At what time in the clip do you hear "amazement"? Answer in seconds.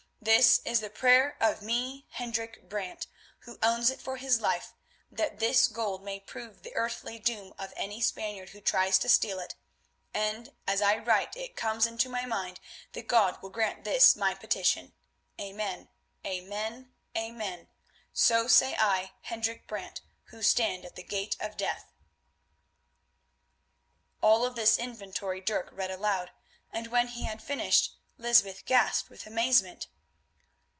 29.25-29.87